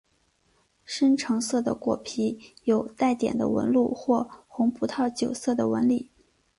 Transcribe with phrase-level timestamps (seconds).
[0.83, 6.09] 深橙色的果皮有带点的纹路或红葡萄酒色的纹理。